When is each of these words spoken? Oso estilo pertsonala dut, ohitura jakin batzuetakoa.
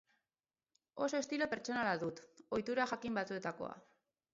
Oso 1.07 1.21
estilo 1.21 1.49
pertsonala 1.53 1.95
dut, 2.07 2.25
ohitura 2.59 2.93
jakin 2.95 3.21
batzuetakoa. 3.23 3.75